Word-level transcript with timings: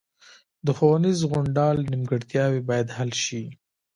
د 0.65 0.67
ښوونیز 0.77 1.19
غونډال 1.31 1.77
نیمګړتیاوې 1.91 2.61
باید 2.69 2.87
حل 2.97 3.11
شي 3.25 3.43